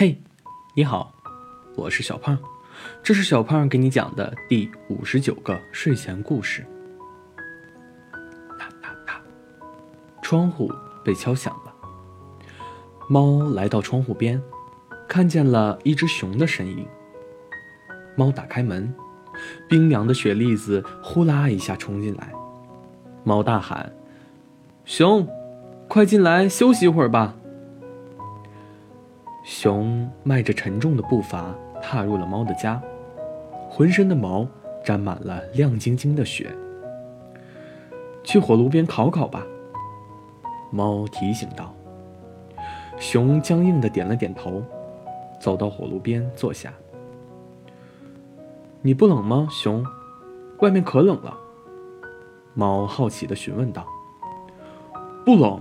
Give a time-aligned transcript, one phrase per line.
[0.00, 0.16] 嘿，
[0.74, 1.12] 你好，
[1.74, 2.38] 我是小胖，
[3.02, 6.64] 这是小胖给你讲的第五十九个睡前故事。
[8.56, 9.20] 哒哒哒，
[10.22, 10.72] 窗户
[11.04, 11.74] 被敲响了。
[13.08, 14.40] 猫来到窗户边，
[15.08, 16.86] 看见了一只熊的身影。
[18.14, 18.94] 猫打开门，
[19.68, 22.32] 冰凉的雪粒子呼啦一下冲进来。
[23.24, 23.92] 猫大喊
[24.86, 25.26] ：“熊，
[25.88, 27.34] 快进来休息一会儿吧。”
[29.50, 32.78] 熊迈着沉重的步伐踏入了猫的家，
[33.70, 34.46] 浑身的毛
[34.84, 36.54] 沾满了亮晶晶的雪。
[38.22, 39.42] 去火炉边烤烤吧，
[40.70, 41.74] 猫提醒道。
[42.98, 44.62] 熊僵硬的点了点头，
[45.40, 46.70] 走到火炉边坐下。
[48.82, 49.82] 你不冷吗，熊？
[50.58, 51.34] 外面可冷了。
[52.52, 53.86] 猫好奇的询问道。
[55.24, 55.58] 不冷。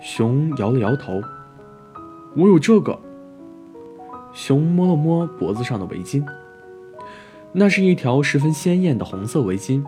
[0.00, 1.22] 熊摇了摇头。
[2.38, 2.96] 我有这个。
[4.32, 6.24] 熊摸了摸脖子上的围巾，
[7.50, 9.82] 那是一条十分鲜艳的红色围巾，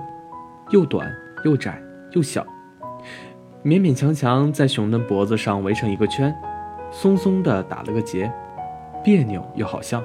[0.70, 1.08] 又短
[1.44, 1.80] 又窄
[2.12, 2.44] 又小，
[3.62, 6.34] 勉勉强强在熊的脖子上围成一个圈，
[6.90, 8.32] 松松的打了个结，
[9.04, 10.02] 别扭又好笑。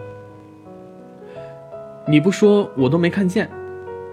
[2.05, 3.49] 你不说我都没看见，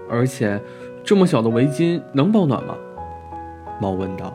[0.09, 0.59] 而且
[1.05, 2.75] 这么小的围巾能保暖吗？
[3.79, 4.33] 猫问道。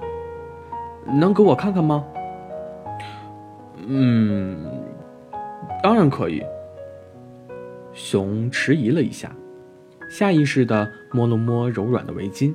[1.07, 2.03] 能给我看看吗？
[3.89, 4.57] 嗯，
[5.81, 6.43] 当然可以。
[7.93, 9.33] 熊迟疑了一下，
[10.09, 12.53] 下意识地摸了摸柔软的围巾，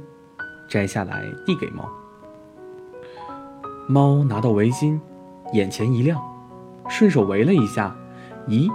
[0.69, 1.89] 摘下来递给猫。
[3.89, 5.01] 猫拿到围巾，
[5.53, 6.21] 眼前一亮，
[6.89, 7.97] 顺手围了一下，
[8.47, 8.71] 咦，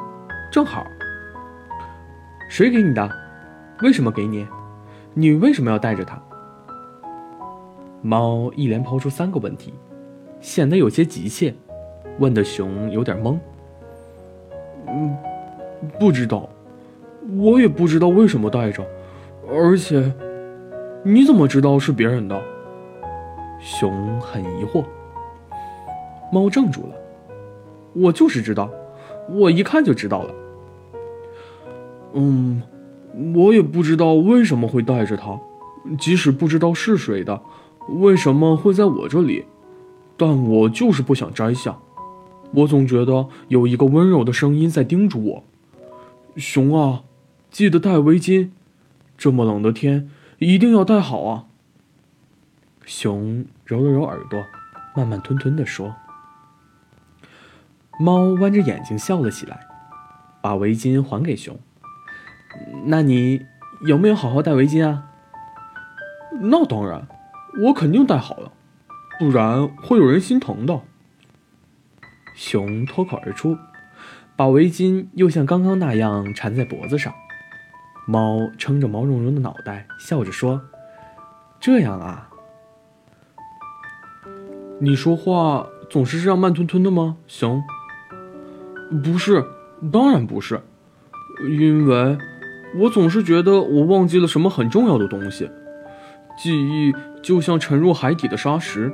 [0.51, 0.83] 正好。
[2.49, 3.09] 谁给你的？
[3.81, 4.47] 为什么给你？
[5.13, 6.21] 你为什么要带着它？
[8.01, 9.73] 猫一连抛出三个问题，
[10.41, 11.55] 显得有些急切。
[12.19, 13.37] 问的熊有点懵。
[14.87, 15.15] 嗯，
[15.99, 16.49] 不知道，
[17.37, 18.85] 我也不知道为什么带着，
[19.49, 20.11] 而且，
[21.03, 22.41] 你怎么知道是别人的？
[23.59, 24.83] 熊很疑惑。
[26.31, 26.95] 猫怔住了。
[27.93, 28.69] 我就是知道，
[29.29, 30.33] 我一看就知道了。
[32.13, 32.61] 嗯，
[33.35, 35.39] 我也不知道为什么会带着它，
[35.97, 37.41] 即使不知道是谁的，
[37.89, 39.45] 为什么会在我这里，
[40.15, 41.77] 但我就是不想摘下。
[42.53, 45.43] 我总觉得有一个温柔的声音在叮嘱我
[46.37, 47.03] ：“熊啊，
[47.51, 48.49] 记得戴围巾，
[49.17, 50.09] 这么冷的天
[50.39, 51.45] 一定要戴好啊。”
[52.85, 54.45] 熊揉了揉耳朵，
[54.95, 55.95] 慢慢吞吞地说
[57.99, 59.67] ：“猫弯着眼睛笑了起来，
[60.41, 61.59] 把围巾还给熊。
[62.85, 63.45] 那你
[63.85, 65.09] 有没有好好戴围巾啊
[66.39, 67.07] ？”“那当然，
[67.63, 68.53] 我肯定戴好了，
[69.19, 70.81] 不然会有人心疼的。”
[72.37, 73.57] 熊脱口而出，
[74.35, 77.11] 把围巾又像刚刚那样缠在脖子上。
[78.05, 80.61] 猫撑着毛茸茸的脑袋，笑着说
[81.59, 82.29] ：“这样啊？
[84.79, 87.61] 你说话总是这样慢吞吞的吗，熊
[89.03, 89.43] ？”“不是，
[89.91, 90.61] 当然不是，
[91.49, 92.17] 因为
[92.75, 95.49] 我总是觉得我忘记了什么很重要的东西。
[96.37, 96.93] 记忆
[97.23, 98.93] 就像沉入海底的沙石。”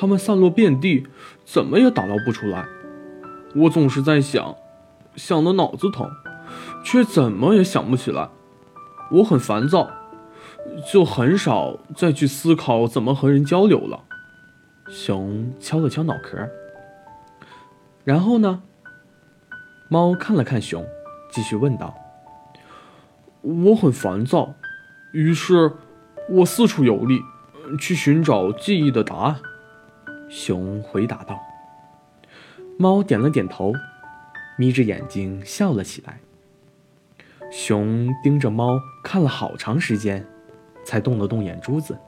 [0.00, 1.08] 它们散落遍地，
[1.44, 2.64] 怎么也打捞不出来。
[3.56, 4.54] 我总是在想，
[5.16, 6.08] 想得脑子疼，
[6.84, 8.28] 却怎么也想不起来。
[9.10, 9.90] 我很烦躁，
[10.92, 14.04] 就很少再去思考怎么和人交流了。
[14.88, 16.48] 熊敲了敲脑壳，
[18.04, 18.62] 然后呢？
[19.90, 20.86] 猫看了看熊，
[21.32, 21.92] 继续问道
[23.42, 24.54] ：“我很烦躁，
[25.12, 25.72] 于是
[26.28, 27.20] 我四处游历，
[27.80, 29.40] 去寻找记忆的答案。”
[30.28, 31.38] 熊回答道
[32.78, 33.72] ：“猫点了点头，
[34.58, 36.18] 眯着眼睛笑了起来。”
[37.50, 40.26] 熊盯着猫看了好长时间，
[40.84, 41.98] 才动了动眼珠子。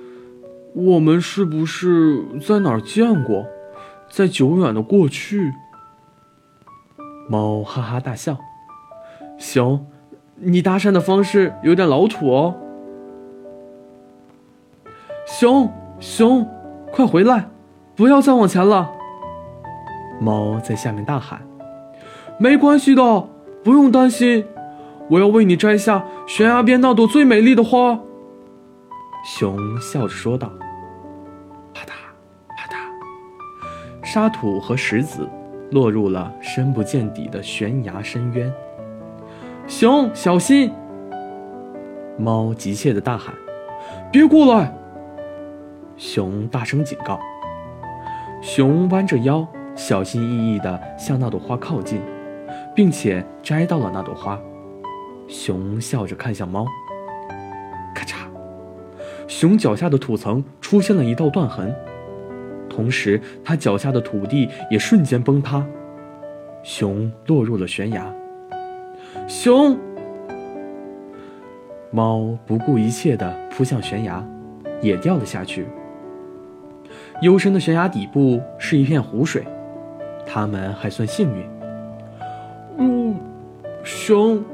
[0.74, 3.46] “我们是不是在哪儿见过？
[4.10, 5.52] 在久远的过去？”
[7.28, 8.38] 猫哈哈大笑。
[9.38, 9.86] “熊，
[10.36, 12.54] 你搭讪的方式有点老土哦。
[15.26, 16.46] ”“熊，熊。”
[16.96, 17.50] 快回来！
[17.94, 18.90] 不要再往前了。
[20.18, 21.46] 猫在下面大喊
[22.40, 23.28] ：“没关系的，
[23.62, 24.46] 不用担心，
[25.10, 28.00] 我要为你摘下悬崖边那朵最美丽的花。”
[29.28, 30.50] 熊笑着说道。
[31.74, 31.92] 啪嗒
[32.56, 32.78] 啪嗒，
[34.02, 35.28] 沙土和石子
[35.72, 38.50] 落入了深不见底的悬崖深渊。
[39.66, 40.72] 熊，小心！
[42.16, 43.34] 猫急切地大喊
[44.10, 44.72] ：“别过来！”
[45.96, 47.18] 熊大声警告。
[48.42, 52.00] 熊弯着腰，小心翼翼地向那朵花靠近，
[52.74, 54.38] 并且摘到了那朵花。
[55.26, 56.66] 熊笑着看向猫，
[57.94, 58.28] 咔嚓，
[59.26, 61.74] 熊脚下的土层出现了一道断痕，
[62.68, 65.66] 同时它脚下的土地也瞬间崩塌，
[66.62, 68.06] 熊落入了悬崖。
[69.26, 69.76] 熊，
[71.90, 74.24] 猫不顾一切地扑向悬崖，
[74.80, 75.66] 也掉了下去。
[77.22, 79.42] 幽深的悬崖底部是一片湖水，
[80.26, 81.46] 它们还算幸运。
[82.78, 83.16] 嗯，
[83.82, 84.44] 熊。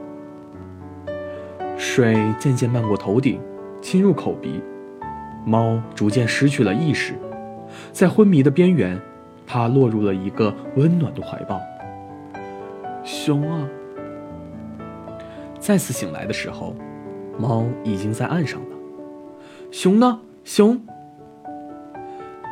[1.76, 3.40] 水渐渐漫过头顶，
[3.80, 4.62] 侵入口鼻，
[5.44, 7.14] 猫逐渐失去了意识，
[7.90, 9.00] 在昏迷的边缘，
[9.44, 11.60] 它落入了一个温暖的怀抱。
[13.02, 13.68] 熊啊！
[15.58, 16.76] 再次醒来的时候，
[17.36, 18.76] 猫已经在岸上了。
[19.72, 20.20] 熊呢？
[20.44, 20.80] 熊！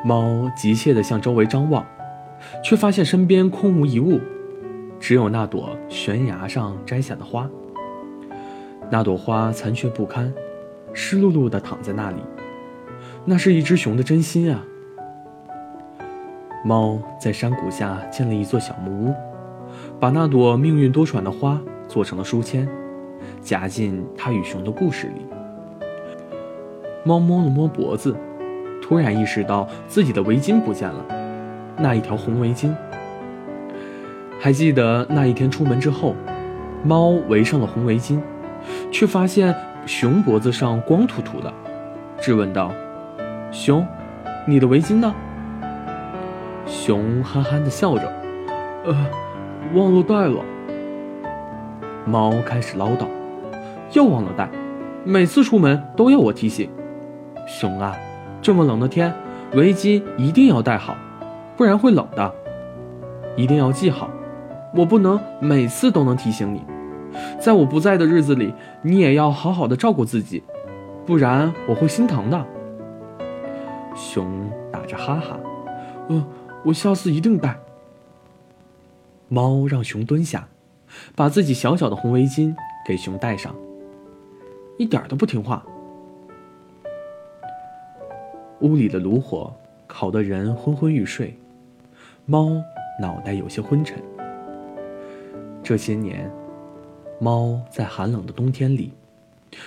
[0.04, 1.84] 猫急切地向周围张望，
[2.64, 4.18] 却发现身边空无一物，
[4.98, 7.48] 只有那朵悬崖上摘下的花。
[8.90, 10.32] 那朵花残缺不堪，
[10.92, 12.16] 湿漉漉地躺在那里。
[13.24, 14.64] 那是一只熊的真心啊！
[16.64, 19.14] 猫在山谷下建了一座小木屋，
[20.00, 22.66] 把那朵命运多舛的花做成了书签，
[23.42, 25.26] 夹进它与熊的故事里。
[27.04, 28.16] 猫摸了摸脖子，
[28.90, 31.04] 突然意识到自己的围巾不见了，
[31.76, 32.74] 那一条红围巾。
[34.40, 36.16] 还记得那一天出门之后，
[36.82, 38.20] 猫围上了红围巾。
[38.90, 39.54] 却发现
[39.86, 41.52] 熊脖子上光秃秃的，
[42.20, 42.72] 质问道
[43.52, 43.86] ：“熊，
[44.44, 45.14] 你的围巾呢？”
[46.66, 48.12] 熊憨憨地笑着
[48.84, 49.06] ：“呃，
[49.72, 50.44] 忘了带了。”
[52.04, 53.06] 猫开始唠叨
[53.94, 54.50] ：“又忘了带，
[55.04, 56.68] 每次出门都要我提醒。
[57.46, 57.96] 熊啊，
[58.42, 59.14] 这么冷的天，
[59.54, 60.96] 围巾一定要带好，
[61.56, 62.34] 不然会冷的。
[63.36, 64.10] 一定要记好，
[64.74, 66.62] 我不能每次都能提醒你。”
[67.40, 70.42] 在我不在的日子里，你也要好好的照顾自己，
[71.04, 72.46] 不然我会心疼的。
[73.96, 75.40] 熊打着哈哈，
[76.08, 76.24] 呃，
[76.64, 77.58] 我下次一定带。
[79.28, 80.48] 猫让熊蹲下，
[81.16, 82.54] 把自己小小的红围巾
[82.86, 83.54] 给熊戴上，
[84.78, 85.64] 一点都不听话。
[88.60, 89.54] 屋里的炉火
[89.86, 91.36] 烤得人昏昏欲睡，
[92.26, 92.50] 猫
[93.00, 94.02] 脑袋有些昏沉。
[95.62, 96.30] 这些年。
[97.22, 98.94] 猫在寒冷的冬天里，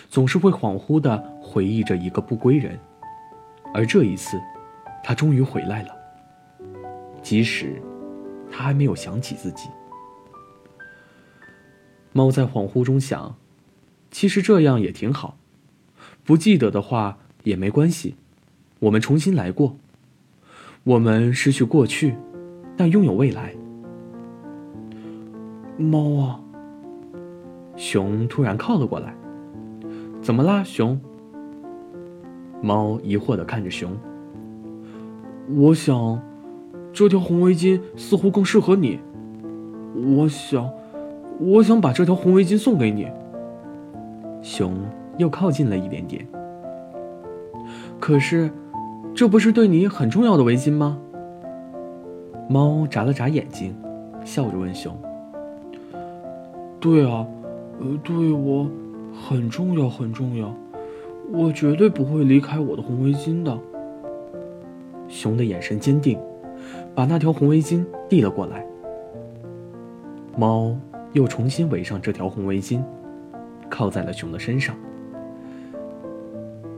[0.09, 2.79] 总是会恍惚地回忆着一个不归人，
[3.75, 4.41] 而这一次，
[5.03, 5.89] 它终于回来了。
[7.21, 7.79] 即使
[8.51, 9.69] 它还没有想起自己，
[12.11, 13.35] 猫在恍惚中想：
[14.09, 15.37] 其实这样也挺好，
[16.23, 18.15] 不记得的话也没关系，
[18.83, 19.77] 我们重新来过。
[20.83, 22.15] 我们失去过去，
[22.75, 23.53] 但拥有未来。
[25.77, 26.39] 猫啊！
[27.77, 29.15] 熊突然靠了过来，
[30.21, 30.99] 怎么啦，熊？
[32.61, 33.89] 猫疑惑地看着熊。
[35.55, 36.21] 我想，
[36.91, 38.99] 这条红围巾似乎更适合你。
[40.17, 40.69] 我想，
[41.39, 43.07] 我想把这条红围巾送给你。
[44.41, 44.75] 熊
[45.17, 46.27] 又靠近了一点点。
[47.97, 48.51] 可是，
[49.15, 50.97] 这不是对你很重要的围巾吗？
[52.49, 53.75] 猫眨了眨眼睛，
[54.25, 54.97] 笑着问熊
[56.79, 57.25] ：“对啊。”
[57.79, 58.69] 呃，对我
[59.11, 60.53] 很重要，很重要，
[61.31, 63.57] 我绝对不会离开我的红围巾的。
[65.09, 66.17] 熊的眼神坚定，
[66.93, 68.63] 把那条红围巾递了过来。
[70.37, 70.77] 猫
[71.13, 72.79] 又重新围上这条红围巾，
[73.69, 74.75] 靠在了熊的身上，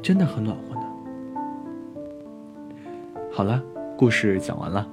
[0.01, 0.75] 真的很暖和。
[3.36, 3.62] 好了，
[3.98, 4.88] 故事讲完了，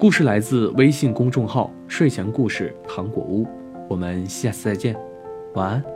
[0.00, 3.46] 故事来自微信公众号“睡前故事糖果屋”，
[3.88, 4.96] 我们下次再见。
[5.54, 5.93] 晚安。